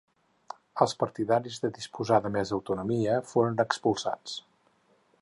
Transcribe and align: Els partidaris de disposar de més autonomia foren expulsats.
Els 0.85 0.95
partidaris 1.03 1.61
de 1.65 1.71
disposar 1.77 2.21
de 2.25 2.33
més 2.39 2.55
autonomia 2.59 3.21
foren 3.35 3.65
expulsats. 3.69 4.39